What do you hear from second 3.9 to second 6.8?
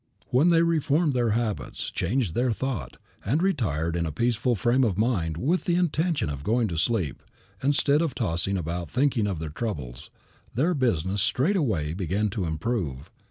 in a peaceful frame of mind with the intention of going to